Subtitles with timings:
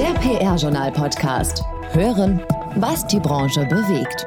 [0.00, 1.62] Der PR-Journal-Podcast.
[1.92, 2.40] Hören,
[2.76, 4.24] was die Branche bewegt.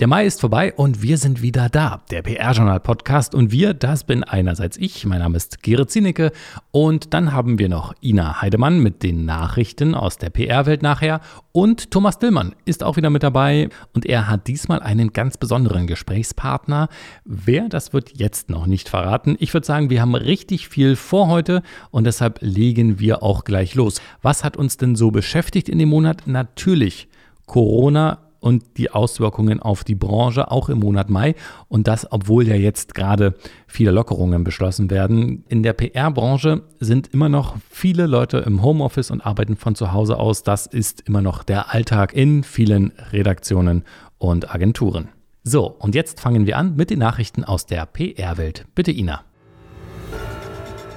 [0.00, 2.02] Der Mai ist vorbei und wir sind wieder da.
[2.12, 6.30] Der PR-Journal-Podcast und wir, das bin einerseits ich, mein Name ist Gerrit Zienecke
[6.70, 11.20] und dann haben wir noch Ina Heidemann mit den Nachrichten aus der PR-Welt nachher
[11.50, 15.88] und Thomas Dillmann ist auch wieder mit dabei und er hat diesmal einen ganz besonderen
[15.88, 16.88] Gesprächspartner.
[17.24, 19.34] Wer, das wird jetzt noch nicht verraten.
[19.40, 23.74] Ich würde sagen, wir haben richtig viel vor heute und deshalb legen wir auch gleich
[23.74, 24.00] los.
[24.22, 26.28] Was hat uns denn so beschäftigt in dem Monat?
[26.28, 27.08] Natürlich
[27.46, 31.34] Corona und die Auswirkungen auf die Branche auch im Monat Mai.
[31.68, 33.34] Und das, obwohl ja jetzt gerade
[33.66, 35.44] viele Lockerungen beschlossen werden.
[35.48, 40.18] In der PR-Branche sind immer noch viele Leute im Homeoffice und arbeiten von zu Hause
[40.18, 40.42] aus.
[40.42, 43.84] Das ist immer noch der Alltag in vielen Redaktionen
[44.16, 45.08] und Agenturen.
[45.44, 48.64] So, und jetzt fangen wir an mit den Nachrichten aus der PR-Welt.
[48.74, 49.22] Bitte, Ina.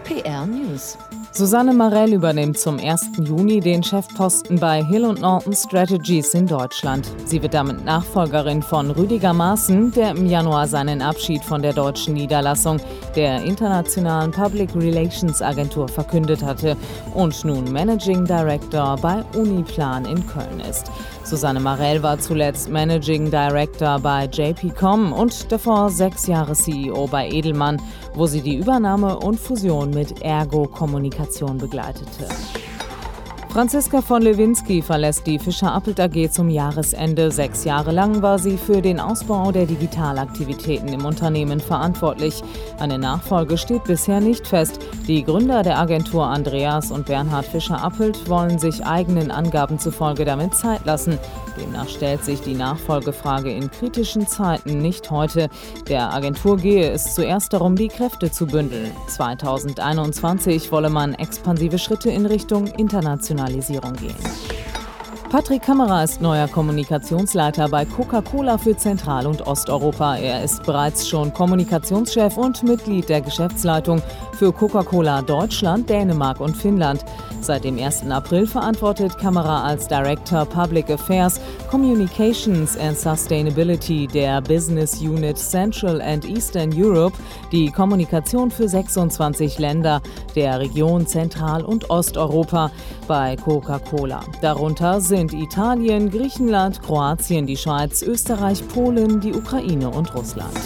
[0.06, 0.98] PR News.
[1.34, 3.12] Susanne Marell übernimmt zum 1.
[3.20, 7.10] Juni den Chefposten bei Hill Norton Strategies in Deutschland.
[7.24, 12.16] Sie wird damit Nachfolgerin von Rüdiger Maaßen, der im Januar seinen Abschied von der deutschen
[12.16, 12.82] Niederlassung
[13.16, 16.76] der internationalen Public Relations Agentur verkündet hatte
[17.14, 20.92] und nun Managing Director bei Uniplan in Köln ist.
[21.24, 27.82] Susanne Marell war zuletzt Managing Director bei JP.com und davor sechs Jahre CEO bei Edelmann,
[28.14, 32.28] wo sie die Übernahme und Fusion mit Ergo Kommunikation begleitete.
[33.52, 37.32] Franziska von Lewinsky verlässt die Fischer Appelt AG zum Jahresende.
[37.32, 42.42] Sechs Jahre lang war sie für den Ausbau der Digitalaktivitäten im Unternehmen verantwortlich.
[42.80, 44.80] Eine Nachfolge steht bisher nicht fest.
[45.06, 50.56] Die Gründer der Agentur Andreas und Bernhard Fischer Appelt wollen sich eigenen Angaben zufolge damit
[50.56, 51.20] Zeit lassen.
[51.60, 55.50] Demnach stellt sich die Nachfolgefrage in kritischen Zeiten nicht heute.
[55.90, 58.92] Der Agentur gehe es zuerst darum, die Kräfte zu bündeln.
[59.08, 62.68] 2021 wolle man expansive Schritte in Richtung
[63.42, 64.16] Internationalisierung gehen.
[65.32, 70.18] Patrick Kammerer ist neuer Kommunikationsleiter bei Coca-Cola für Zentral- und Osteuropa.
[70.18, 74.02] Er ist bereits schon Kommunikationschef und Mitglied der Geschäftsleitung
[74.34, 77.06] für Coca-Cola Deutschland, Dänemark und Finnland.
[77.40, 78.12] Seit dem 1.
[78.12, 86.26] April verantwortet Kammerer als Director Public Affairs, Communications and Sustainability der Business Unit Central and
[86.26, 87.18] Eastern Europe
[87.54, 90.02] die Kommunikation für 26 Länder
[90.36, 92.70] der Region Zentral- und Osteuropa
[93.12, 94.22] bei Coca-Cola.
[94.42, 100.58] Darunter sind Italien, Griechenland, Kroatien, die Schweiz, Österreich, Polen, die Ukraine und Russland.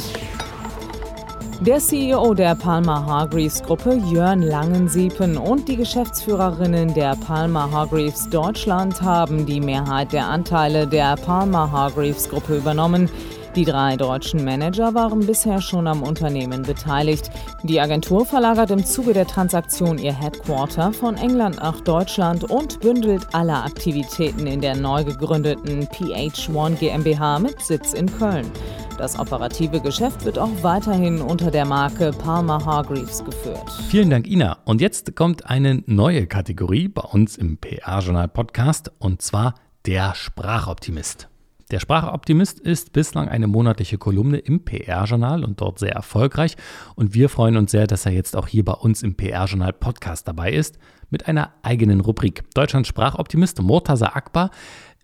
[1.61, 9.01] Der CEO der Palmer Hargreaves Gruppe, Jörn Langensiepen, und die Geschäftsführerinnen der Palmer Hargreaves Deutschland
[9.01, 13.09] haben die Mehrheit der Anteile der Palmer Hargreaves Gruppe übernommen.
[13.55, 17.31] Die drei deutschen Manager waren bisher schon am Unternehmen beteiligt.
[17.63, 23.33] Die Agentur verlagert im Zuge der Transaktion ihr Headquarter von England nach Deutschland und bündelt
[23.33, 28.51] alle Aktivitäten in der neu gegründeten PH1 GmbH mit Sitz in Köln.
[28.97, 33.71] Das operative Geschäft wird auch weiterhin unter der Marke Palmer Hargreaves geführt.
[33.89, 34.57] Vielen Dank, Ina.
[34.65, 39.55] Und jetzt kommt eine neue Kategorie bei uns im PR-Journal Podcast und zwar
[39.85, 41.29] der Sprachoptimist.
[41.71, 46.57] Der Sprachoptimist ist bislang eine monatliche Kolumne im PR-Journal und dort sehr erfolgreich.
[46.93, 50.27] Und wir freuen uns sehr, dass er jetzt auch hier bei uns im PR-Journal Podcast
[50.27, 50.77] dabei ist
[51.09, 52.43] mit einer eigenen Rubrik.
[52.53, 54.51] Deutschlands Sprachoptimist Murtaza Akbar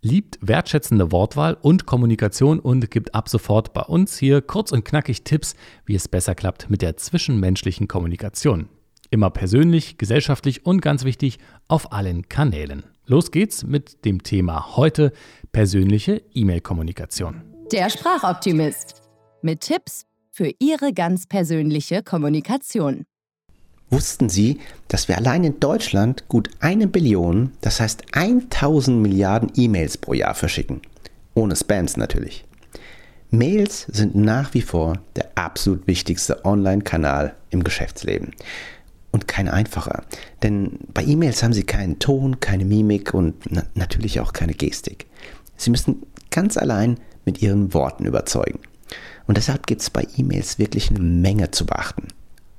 [0.02, 5.24] liebt wertschätzende Wortwahl und Kommunikation und gibt ab sofort bei uns hier kurz und knackig
[5.24, 5.56] Tipps,
[5.86, 8.70] wie es besser klappt mit der zwischenmenschlichen Kommunikation.
[9.10, 12.84] Immer persönlich, gesellschaftlich und ganz wichtig auf allen Kanälen.
[13.08, 15.12] Los geht's mit dem Thema heute
[15.52, 17.42] persönliche E-Mail-Kommunikation.
[17.72, 19.02] Der Sprachoptimist
[19.42, 23.06] mit Tipps für Ihre ganz persönliche Kommunikation.
[23.90, 29.98] Wussten Sie, dass wir allein in Deutschland gut eine Billion, das heißt 1000 Milliarden E-Mails
[29.98, 30.82] pro Jahr verschicken?
[31.34, 32.46] Ohne Spams natürlich.
[33.32, 38.32] Mails sind nach wie vor der absolut wichtigste Online-Kanal im Geschäftsleben.
[39.12, 40.04] Und kein einfacher.
[40.42, 45.06] Denn bei E-Mails haben Sie keinen Ton, keine Mimik und na natürlich auch keine Gestik.
[45.62, 48.60] Sie müssen ganz allein mit Ihren Worten überzeugen.
[49.28, 52.08] Und deshalb gibt es bei E-Mails wirklich eine Menge zu beachten.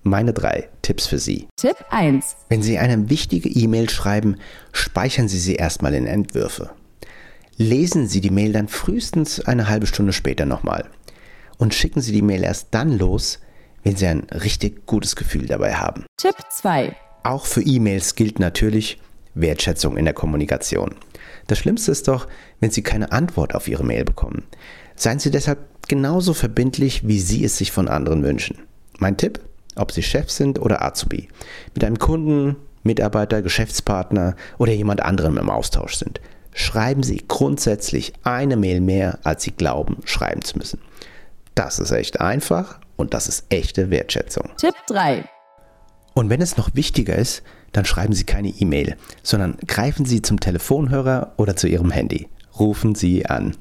[0.04, 1.48] Meine drei Tipps für Sie.
[1.56, 2.36] Tipp 1.
[2.48, 4.36] Wenn Sie eine wichtige E-Mail schreiben,
[4.72, 6.70] speichern Sie sie erstmal in Entwürfe.
[7.56, 10.88] Lesen Sie die Mail dann frühestens eine halbe Stunde später nochmal.
[11.58, 13.40] Und schicken Sie die Mail erst dann los,
[13.82, 16.06] wenn Sie ein richtig gutes Gefühl dabei haben.
[16.16, 16.94] Tipp 2.
[17.24, 19.00] Auch für E-Mails gilt natürlich
[19.34, 20.94] Wertschätzung in der Kommunikation.
[21.46, 22.28] Das Schlimmste ist doch,
[22.60, 24.44] wenn Sie keine Antwort auf Ihre Mail bekommen.
[24.94, 25.58] Seien Sie deshalb
[25.88, 28.58] genauso verbindlich, wie Sie es sich von anderen wünschen.
[28.98, 29.40] Mein Tipp,
[29.74, 31.28] ob Sie Chef sind oder Azubi.
[31.74, 36.20] Mit einem Kunden Mitarbeiter, Geschäftspartner oder jemand anderem im Austausch sind.
[36.52, 40.80] Schreiben Sie grundsätzlich eine Mail mehr, als Sie glauben, schreiben zu müssen.
[41.54, 44.50] Das ist echt einfach und das ist echte Wertschätzung.
[44.58, 45.24] Tipp 3.
[46.14, 47.42] Und wenn es noch wichtiger ist,
[47.72, 52.28] dann schreiben Sie keine E-Mail, sondern greifen Sie zum Telefonhörer oder zu Ihrem Handy.
[52.58, 53.56] Rufen Sie an.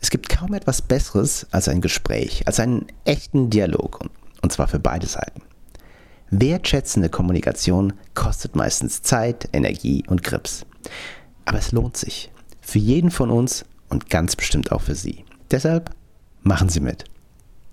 [0.00, 4.00] Es gibt kaum etwas Besseres als ein Gespräch, als einen echten Dialog.
[4.42, 5.42] Und zwar für beide Seiten.
[6.30, 10.66] Wertschätzende Kommunikation kostet meistens Zeit, Energie und Grips.
[11.44, 12.32] Aber es lohnt sich.
[12.60, 15.24] Für jeden von uns und ganz bestimmt auch für Sie.
[15.50, 15.90] Deshalb
[16.42, 17.04] machen Sie mit.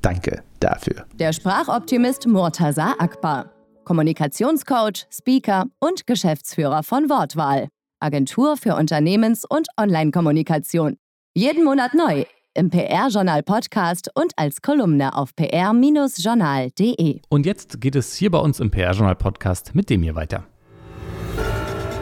[0.01, 1.05] Danke dafür.
[1.13, 3.51] Der Sprachoptimist Murtaza Akbar.
[3.89, 7.69] Kommunikationscoach, Speaker und Geschäftsführer von Wortwahl.
[7.99, 10.97] Agentur für Unternehmens- und Online-Kommunikation.
[11.35, 17.21] Jeden Monat neu im PR-Journal Podcast und als Kolumne auf pr-journal.de.
[17.29, 20.43] Und jetzt geht es hier bei uns im PR-Journal Podcast mit dem hier weiter.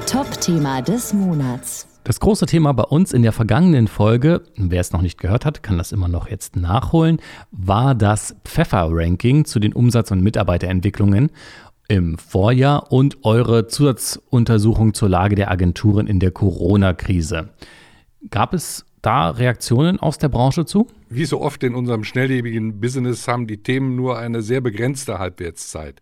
[0.07, 1.87] Top-Thema des Monats.
[2.07, 5.61] Das große Thema bei uns in der vergangenen Folge, wer es noch nicht gehört hat,
[5.61, 7.19] kann das immer noch jetzt nachholen,
[7.51, 11.31] war das Pfeffer-Ranking zu den Umsatz- und Mitarbeiterentwicklungen
[11.87, 17.49] im Vorjahr und eure Zusatzuntersuchung zur Lage der Agenturen in der Corona-Krise.
[18.29, 20.87] Gab es da Reaktionen aus der Branche zu?
[21.09, 26.01] Wie so oft in unserem schnelllebigen Business haben die Themen nur eine sehr begrenzte Halbwertszeit.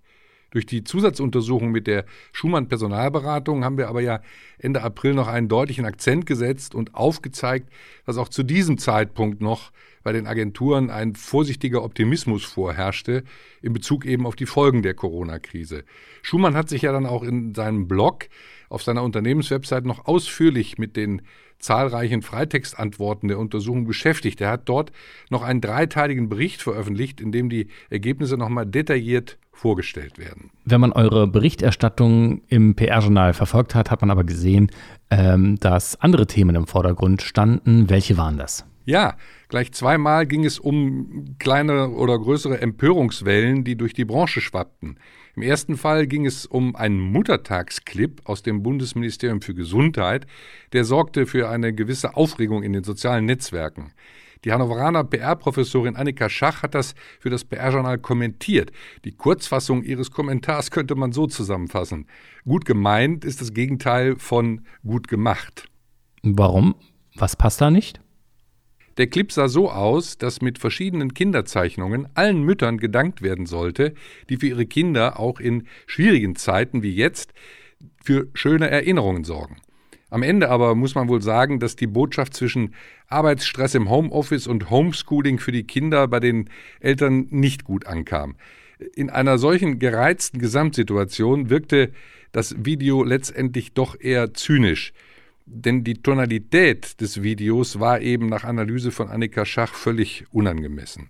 [0.51, 4.21] Durch die Zusatzuntersuchung mit der Schumann Personalberatung haben wir aber ja
[4.57, 7.69] Ende April noch einen deutlichen Akzent gesetzt und aufgezeigt,
[8.05, 9.71] dass auch zu diesem Zeitpunkt noch
[10.05, 13.23] bei den Agenturen ein vorsichtiger Optimismus vorherrschte
[13.63, 15.83] in Bezug eben auf die Folgen der Corona-Krise.
[16.21, 18.27] Schumann hat sich ja dann auch in seinem Blog
[18.69, 21.23] auf seiner Unternehmenswebsite noch ausführlich mit den
[21.57, 24.41] zahlreichen Freitextantworten der Untersuchung beschäftigt.
[24.41, 24.91] Er hat dort
[25.31, 30.51] noch einen dreiteiligen Bericht veröffentlicht, in dem die Ergebnisse nochmal detailliert vorgestellt werden.
[30.65, 34.69] Wenn man eure Berichterstattung im PR-Journal verfolgt hat, hat man aber gesehen,
[35.09, 37.89] ähm, dass andere Themen im Vordergrund standen.
[37.89, 38.65] Welche waren das?
[38.85, 39.17] Ja,
[39.49, 44.99] gleich zweimal ging es um kleine oder größere Empörungswellen, die durch die Branche schwappten.
[45.35, 50.27] Im ersten Fall ging es um einen Muttertagsclip aus dem Bundesministerium für Gesundheit,
[50.71, 53.91] der sorgte für eine gewisse Aufregung in den sozialen Netzwerken.
[54.45, 58.71] Die Hannoveraner PR-Professorin Annika Schach hat das für das PR-Journal kommentiert.
[59.03, 62.05] Die Kurzfassung ihres Kommentars könnte man so zusammenfassen.
[62.45, 65.67] Gut gemeint ist das Gegenteil von gut gemacht.
[66.21, 66.75] Warum?
[67.15, 68.04] Was passt da nicht?
[68.97, 73.93] Der Clip sah so aus, dass mit verschiedenen Kinderzeichnungen allen Müttern gedankt werden sollte,
[74.29, 77.33] die für ihre Kinder auch in schwierigen Zeiten wie jetzt
[78.03, 79.57] für schöne Erinnerungen sorgen.
[80.09, 82.73] Am Ende aber muss man wohl sagen, dass die Botschaft zwischen
[83.07, 86.49] Arbeitsstress im Homeoffice und Homeschooling für die Kinder bei den
[86.79, 88.35] Eltern nicht gut ankam.
[88.95, 91.91] In einer solchen gereizten Gesamtsituation wirkte
[92.31, 94.93] das Video letztendlich doch eher zynisch.
[95.45, 101.09] Denn die Tonalität des Videos war eben nach Analyse von Annika Schach völlig unangemessen.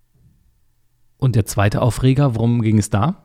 [1.18, 3.24] Und der zweite Aufreger, worum ging es da?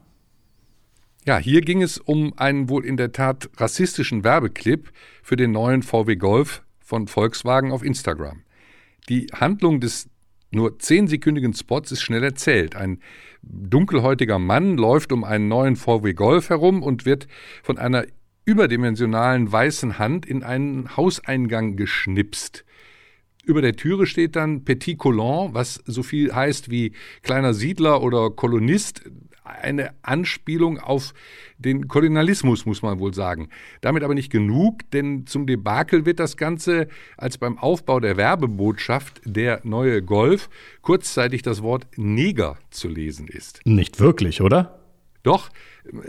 [1.26, 4.90] Ja, hier ging es um einen wohl in der Tat rassistischen Werbeclip
[5.22, 8.42] für den neuen VW Golf von Volkswagen auf Instagram.
[9.08, 10.08] Die Handlung des
[10.52, 12.74] nur zehnsekündigen Spots ist schnell erzählt.
[12.74, 13.00] Ein
[13.42, 17.28] dunkelhäutiger Mann läuft um einen neuen VW Golf herum und wird
[17.62, 18.04] von einer
[18.50, 22.64] überdimensionalen weißen Hand in einen Hauseingang geschnipst.
[23.44, 26.92] Über der Türe steht dann Petit Colon, was so viel heißt wie
[27.22, 29.02] kleiner Siedler oder Kolonist,
[29.44, 31.14] eine Anspielung auf
[31.58, 33.50] den Kolonialismus, muss man wohl sagen.
[33.82, 39.20] Damit aber nicht genug, denn zum Debakel wird das Ganze, als beim Aufbau der Werbebotschaft
[39.24, 40.50] der neue Golf
[40.82, 43.60] kurzzeitig das Wort Neger zu lesen ist.
[43.64, 44.79] Nicht wirklich, oder?
[45.22, 45.50] Doch,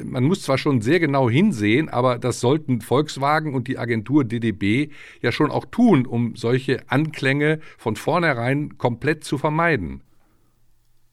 [0.04, 4.90] man muss zwar schon sehr genau hinsehen, aber das sollten Volkswagen und die Agentur DDB
[5.22, 10.02] ja schon auch tun, um solche Anklänge von vornherein komplett zu vermeiden.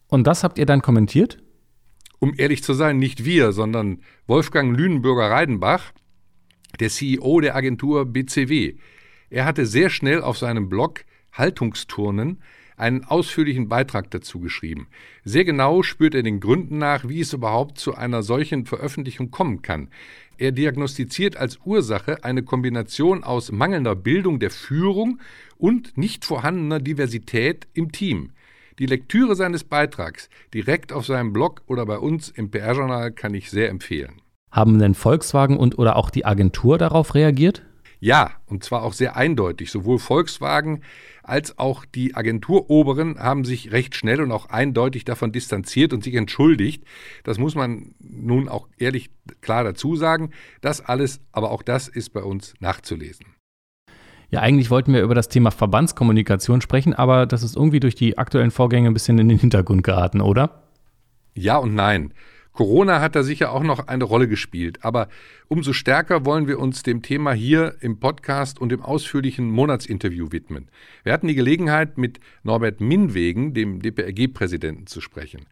[0.07, 1.37] Und das habt ihr dann kommentiert?
[2.19, 5.91] Um ehrlich zu sein, nicht wir, sondern Wolfgang Lünenbürger-Reidenbach,
[6.79, 8.75] der CEO der Agentur BCW.
[9.29, 12.41] Er hatte sehr schnell auf seinem Blog Haltungsturnen
[12.79, 14.87] einen ausführlichen Beitrag dazu geschrieben.
[15.23, 19.61] Sehr genau spürt er den Gründen nach, wie es überhaupt zu einer solchen Veröffentlichung kommen
[19.61, 19.89] kann.
[20.37, 25.19] Er diagnostiziert als Ursache eine Kombination aus mangelnder Bildung der Führung
[25.57, 28.31] und nicht vorhandener Diversität im Team.
[28.79, 33.49] Die Lektüre seines Beitrags direkt auf seinem Blog oder bei uns im PR-Journal kann ich
[33.49, 34.21] sehr empfehlen.
[34.51, 37.63] Haben denn Volkswagen und oder auch die Agentur darauf reagiert?
[37.99, 39.71] Ja, und zwar auch sehr eindeutig.
[39.71, 40.81] Sowohl Volkswagen
[41.21, 46.15] als auch die Agenturoberen haben sich recht schnell und auch eindeutig davon distanziert und sich
[46.15, 46.83] entschuldigt.
[47.23, 49.09] Das muss man nun auch ehrlich
[49.41, 50.31] klar dazu sagen.
[50.61, 53.25] Das alles, aber auch das ist bei uns nachzulesen.
[54.31, 58.17] Ja, eigentlich wollten wir über das Thema Verbandskommunikation sprechen, aber das ist irgendwie durch die
[58.17, 60.63] aktuellen Vorgänge ein bisschen in den Hintergrund geraten, oder?
[61.33, 62.13] Ja und nein.
[62.59, 65.07] Corona hat da sicher auch noch eine Rolle gespielt, aber
[65.47, 70.67] umso stärker wollen wir uns dem Thema hier im Podcast und im ausführlichen Monatsinterview widmen.
[71.03, 75.45] Wir hatten die Gelegenheit, mit Norbert Minwegen, dem DPRG-Präsidenten, zu sprechen.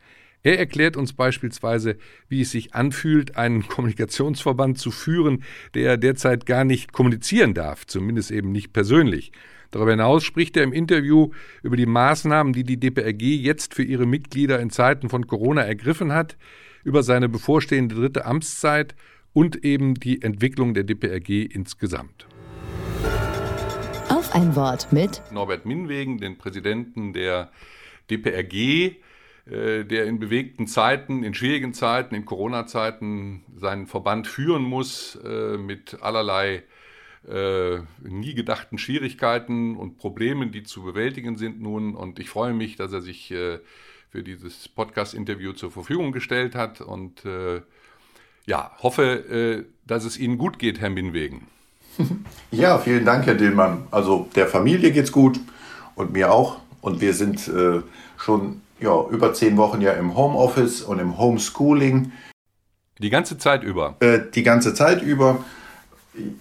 [0.43, 1.95] Er erklärt uns beispielsweise,
[2.27, 5.45] wie es sich anfühlt, einen Kommunikationsverband zu führen,
[5.75, 9.31] der derzeit gar nicht kommunizieren darf, zumindest eben nicht persönlich.
[9.71, 11.31] Darüber hinaus spricht er im Interview
[11.63, 16.11] über die Maßnahmen, die die DPRG jetzt für ihre Mitglieder in Zeiten von Corona ergriffen
[16.11, 16.35] hat,
[16.87, 18.95] über seine bevorstehende dritte Amtszeit
[19.33, 22.27] und eben die Entwicklung der DPRG insgesamt.
[24.07, 27.51] Auf ein Wort mit Norbert Minwegen, den Präsidenten der
[28.09, 28.53] DPRG,
[29.51, 35.57] äh, der in bewegten Zeiten, in schwierigen Zeiten, in Corona-Zeiten seinen Verband führen muss äh,
[35.57, 36.63] mit allerlei
[37.27, 41.95] äh, nie gedachten Schwierigkeiten und Problemen, die zu bewältigen sind nun.
[41.95, 43.59] Und ich freue mich, dass er sich äh,
[44.17, 47.61] für dieses Podcast-Interview zur Verfügung gestellt hat und äh,
[48.47, 51.45] ja, hoffe, äh, dass es Ihnen gut geht, Herr Minwegen.
[52.49, 53.85] Ja, vielen Dank, Herr Dillmann.
[53.91, 55.39] Also der Familie geht's gut
[55.93, 56.57] und mir auch.
[56.81, 57.81] Und wir sind äh,
[58.17, 62.11] schon ja, über zehn Wochen ja im Homeoffice und im Homeschooling.
[62.97, 63.97] Die ganze Zeit über?
[63.99, 65.45] Äh, die ganze Zeit über.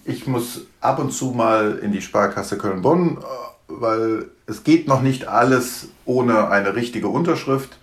[0.03, 3.21] Ich muss ab und zu mal in die Sparkasse Köln-Bonn, äh,
[3.67, 7.77] weil es geht noch nicht alles ohne eine richtige Unterschrift.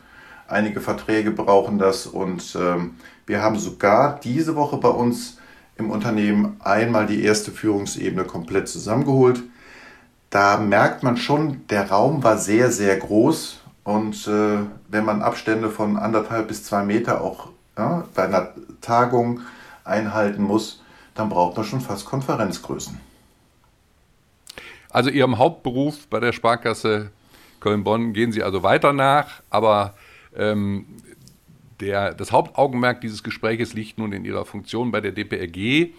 [0.48, 5.38] Einige Verträge brauchen das und ähm, wir haben sogar diese Woche bei uns
[5.76, 9.42] im Unternehmen einmal die erste Führungsebene komplett zusammengeholt.
[10.30, 15.70] Da merkt man schon, der Raum war sehr, sehr groß und äh, wenn man Abstände
[15.70, 19.40] von anderthalb bis zwei Meter auch ja, bei einer Tagung
[19.84, 20.82] einhalten muss,
[21.14, 22.98] dann braucht man schon fast Konferenzgrößen.
[24.94, 27.10] Also Ihrem Hauptberuf bei der Sparkasse
[27.58, 29.94] Köln-Bonn gehen Sie also weiter nach, aber
[30.36, 30.86] ähm,
[31.80, 35.92] der, das Hauptaugenmerk dieses Gespräches liegt nun in Ihrer Funktion bei der DPRG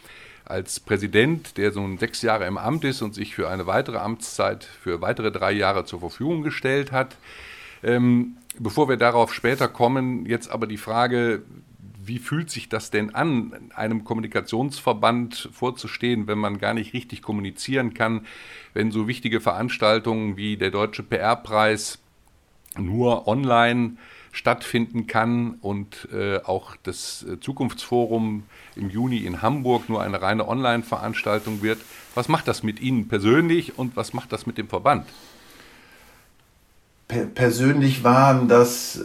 [0.45, 4.63] als Präsident, der so sechs Jahre im Amt ist und sich für eine weitere Amtszeit
[4.63, 7.17] für weitere drei Jahre zur Verfügung gestellt hat.
[7.83, 11.41] Ähm, bevor wir darauf später kommen, jetzt aber die Frage,
[12.07, 17.93] wie fühlt sich das denn an, einem Kommunikationsverband vorzustehen, wenn man gar nicht richtig kommunizieren
[17.93, 18.25] kann,
[18.73, 21.99] wenn so wichtige Veranstaltungen wie der Deutsche PR-Preis
[22.77, 23.97] nur online
[24.31, 28.43] stattfinden kann und äh, auch das äh, Zukunftsforum
[28.75, 31.79] im Juni in Hamburg nur eine reine Online-Veranstaltung wird.
[32.15, 35.05] Was macht das mit Ihnen persönlich und was macht das mit dem Verband?
[37.07, 38.99] persönlich waren das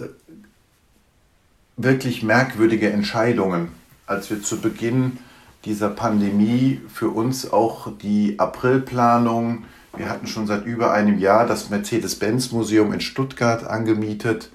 [1.82, 3.68] wirklich merkwürdige Entscheidungen,
[4.06, 5.18] als wir zu Beginn
[5.64, 9.64] dieser Pandemie für uns auch die Aprilplanung,
[9.96, 14.50] wir hatten schon seit über einem Jahr das Mercedes-Benz-Museum in Stuttgart angemietet.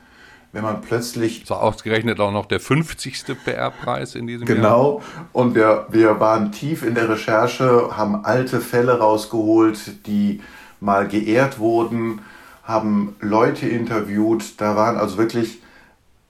[0.51, 1.43] Wenn man plötzlich.
[1.45, 3.25] So ausgerechnet auch noch der 50.
[3.43, 4.61] PR-Preis in diesem genau.
[4.63, 4.77] Jahr.
[4.77, 5.01] Genau.
[5.33, 10.39] Und wir, wir waren tief in der Recherche, haben alte Fälle rausgeholt, die
[10.79, 12.21] mal geehrt wurden,
[12.63, 14.61] haben Leute interviewt.
[14.61, 15.59] Da waren also wirklich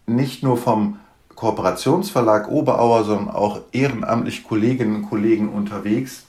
[0.05, 1.00] nicht nur vom
[1.35, 6.25] Kooperationsverlag Oberauer, sondern auch ehrenamtlich Kolleginnen und Kollegen unterwegs.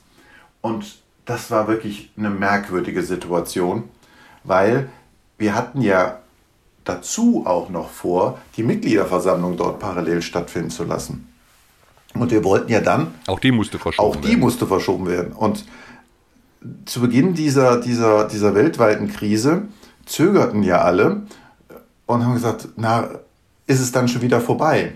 [0.61, 3.85] Und das war wirklich eine merkwürdige Situation,
[4.45, 4.88] weil
[5.38, 6.21] wir hatten ja
[6.85, 11.28] dazu auch noch vor, die Mitgliederversammlung dort parallel stattfinden zu lassen.
[12.14, 13.09] Und wir wollten ja dann.
[13.26, 14.18] Auch die musste verschoben werden.
[14.18, 14.40] Auch die werden.
[14.40, 15.33] musste verschoben werden.
[15.33, 15.64] Und
[16.85, 19.62] zu Beginn dieser, dieser, dieser weltweiten Krise
[20.06, 21.23] zögerten ja alle
[22.06, 23.11] und haben gesagt, na,
[23.66, 24.92] ist es dann schon wieder vorbei.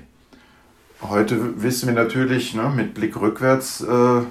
[1.02, 4.22] Heute wissen wir natürlich ne, mit Blick rückwärts, äh,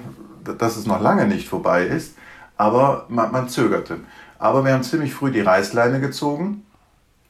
[0.58, 2.14] dass es noch lange nicht vorbei ist,
[2.56, 4.00] aber man, man zögerte.
[4.38, 6.64] Aber wir haben ziemlich früh die Reißleine gezogen,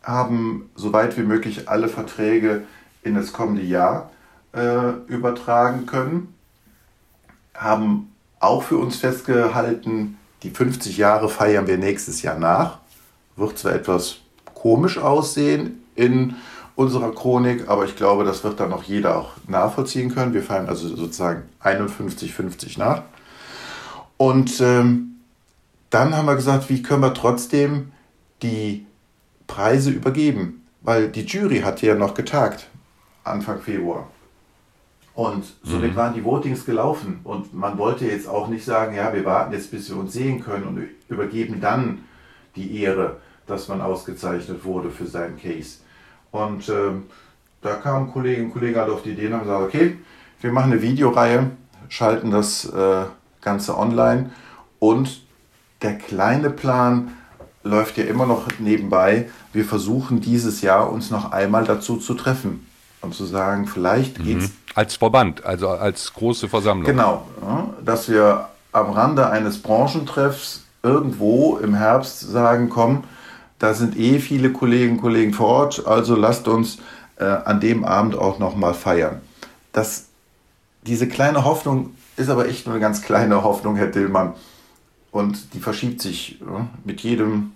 [0.02, 2.64] haben so weit wie möglich alle Verträge
[3.02, 4.10] in das kommende Jahr
[4.52, 6.34] äh, übertragen können,
[7.54, 12.78] haben auch für uns festgehalten, die 50 Jahre feiern wir nächstes Jahr nach.
[13.36, 14.18] Wird zwar etwas
[14.54, 16.36] komisch aussehen in
[16.80, 20.32] unserer Chronik, aber ich glaube, das wird dann noch jeder auch nachvollziehen können.
[20.32, 23.02] Wir fallen also sozusagen 51-50 nach.
[24.16, 25.16] Und ähm,
[25.90, 27.92] dann haben wir gesagt, wie können wir trotzdem
[28.42, 28.86] die
[29.46, 30.66] Preise übergeben?
[30.80, 32.70] Weil die Jury hatte ja noch getagt,
[33.24, 34.08] Anfang Februar.
[35.14, 35.96] Und somit mhm.
[35.96, 37.20] waren die Votings gelaufen.
[37.24, 40.42] Und man wollte jetzt auch nicht sagen, ja, wir warten jetzt, bis wir uns sehen
[40.42, 42.04] können und übergeben dann
[42.56, 45.80] die Ehre, dass man ausgezeichnet wurde für seinen Case.
[46.30, 46.92] Und äh,
[47.62, 49.98] da kamen Kolleginnen und Kollegen halt auf die Idee und haben gesagt, okay,
[50.40, 51.50] wir machen eine Videoreihe,
[51.88, 53.04] schalten das äh,
[53.40, 54.30] Ganze online
[54.78, 55.22] und
[55.82, 57.12] der kleine Plan
[57.62, 59.28] läuft ja immer noch nebenbei.
[59.52, 62.66] Wir versuchen dieses Jahr uns noch einmal dazu zu treffen
[63.00, 64.24] und zu sagen, vielleicht mhm.
[64.24, 64.50] geht's.
[64.74, 66.86] Als Verband, also als große Versammlung.
[66.86, 67.26] Genau,
[67.84, 73.04] dass wir am Rande eines Branchentreffs irgendwo im Herbst sagen, komm,
[73.60, 76.78] da sind eh viele Kolleginnen und Kollegen vor Ort, also lasst uns
[77.16, 79.20] äh, an dem Abend auch noch mal feiern.
[79.72, 80.06] Das,
[80.82, 84.34] diese kleine Hoffnung ist aber echt nur eine ganz kleine Hoffnung, Herr Dillmann.
[85.10, 87.52] Und die verschiebt sich ja, mit jedem,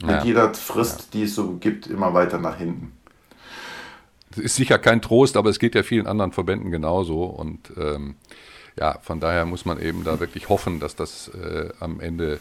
[0.00, 0.16] ja.
[0.16, 1.06] mit jeder Frist, ja.
[1.14, 2.92] die es so gibt, immer weiter nach hinten.
[4.30, 7.24] Das ist sicher kein Trost, aber es geht ja vielen anderen Verbänden genauso.
[7.24, 8.14] Und ähm,
[8.78, 12.38] ja, von daher muss man eben da wirklich hoffen, dass das äh, am Ende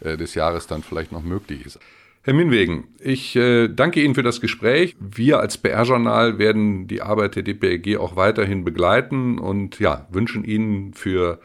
[0.00, 1.78] äh, des Jahres dann vielleicht noch möglich ist.
[2.24, 4.94] Herr Minwegen, ich äh, danke Ihnen für das Gespräch.
[5.00, 10.94] Wir als PR-Journal werden die Arbeit der DPRG auch weiterhin begleiten und ja, wünschen Ihnen
[10.94, 11.40] für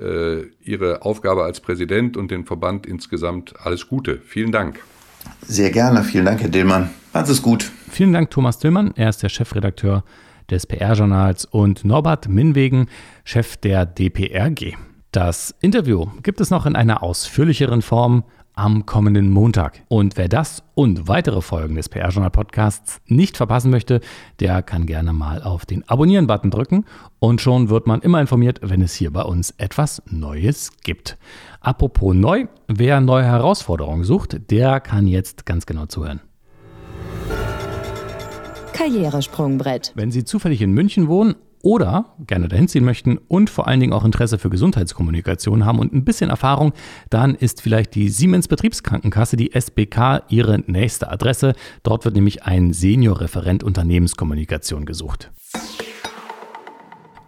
[0.00, 4.18] äh, Ihre Aufgabe als Präsident und den Verband insgesamt alles Gute.
[4.24, 4.80] Vielen Dank.
[5.42, 6.02] Sehr gerne.
[6.02, 6.88] Vielen Dank, Herr Dillmann.
[7.12, 7.70] Alles ist gut.
[7.90, 8.94] Vielen Dank, Thomas Dillmann.
[8.96, 10.04] Er ist der Chefredakteur
[10.50, 12.88] des PR-Journals und Norbert Minwegen,
[13.24, 14.74] Chef der DPRG.
[15.12, 19.82] Das Interview gibt es noch in einer ausführlicheren Form am kommenden Montag.
[19.88, 24.00] Und wer das und weitere Folgen des PR-Journal Podcasts nicht verpassen möchte,
[24.40, 26.84] der kann gerne mal auf den Abonnieren-Button drücken
[27.18, 31.18] und schon wird man immer informiert, wenn es hier bei uns etwas Neues gibt.
[31.60, 36.20] Apropos neu, wer neue Herausforderungen sucht, der kann jetzt ganz genau zuhören.
[38.72, 39.92] Karrieresprungbrett.
[39.94, 43.94] Wenn Sie zufällig in München wohnen oder gerne dahin ziehen möchten und vor allen Dingen
[43.94, 46.72] auch Interesse für Gesundheitskommunikation haben und ein bisschen Erfahrung,
[47.10, 51.54] dann ist vielleicht die Siemens Betriebskrankenkasse, die SBK, Ihre nächste Adresse.
[51.82, 55.32] Dort wird nämlich ein Seniorreferent Unternehmenskommunikation gesucht.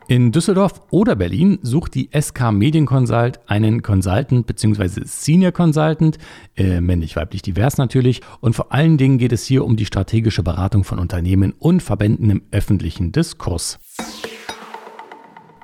[0.08, 5.00] In Düsseldorf oder Berlin sucht die SK Medienconsult einen Consultant bzw.
[5.04, 6.18] Senior Consultant,
[6.54, 8.20] äh, männlich-weiblich divers natürlich.
[8.40, 12.30] Und vor allen Dingen geht es hier um die strategische Beratung von Unternehmen und Verbänden
[12.30, 13.80] im öffentlichen Diskurs.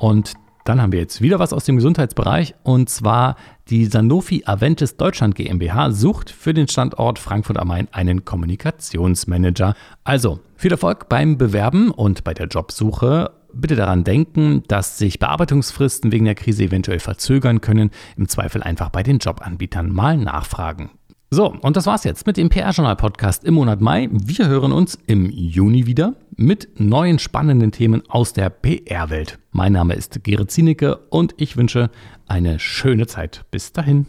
[0.02, 0.32] Und
[0.64, 3.36] dann haben wir jetzt wieder was aus dem Gesundheitsbereich und zwar
[3.68, 9.76] die Sanofi Aventis Deutschland GmbH sucht für den Standort Frankfurt am Main einen Kommunikationsmanager.
[10.02, 16.10] Also viel Erfolg beim Bewerben und bei der Jobsuche bitte daran denken, dass sich Bearbeitungsfristen
[16.10, 17.92] wegen der Krise eventuell verzögern können.
[18.16, 20.90] Im Zweifel einfach bei den Jobanbietern mal nachfragen.
[21.34, 24.10] So, und das war's jetzt mit dem PR-Journal-Podcast im Monat Mai.
[24.12, 29.38] Wir hören uns im Juni wieder mit neuen spannenden Themen aus der PR-Welt.
[29.50, 31.90] Mein Name ist Gerrit Zienicke und ich wünsche
[32.26, 33.46] eine schöne Zeit.
[33.50, 34.04] Bis dahin.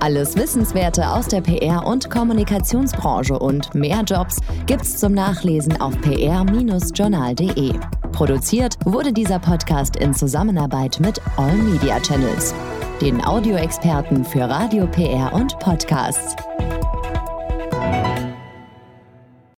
[0.00, 7.74] Alles Wissenswerte aus der PR- und Kommunikationsbranche und mehr Jobs gibt's zum Nachlesen auf pr-journal.de.
[8.10, 12.54] Produziert wurde dieser Podcast in Zusammenarbeit mit All Media Channels,
[13.00, 16.34] den Audioexperten für Radio, PR und Podcasts.